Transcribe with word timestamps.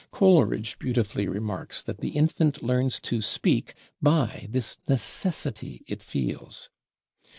Coleridge 0.09 0.79
beautifully 0.79 1.27
remarks 1.27 1.83
that 1.83 1.99
the 1.99 2.07
infant 2.09 2.63
learns 2.63 2.99
to 3.01 3.21
speak 3.21 3.75
by 4.01 4.47
this 4.49 4.79
necessity 4.87 5.83
it 5.87 6.01
feels. 6.01 6.71